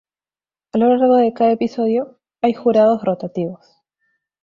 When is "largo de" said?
0.95-1.31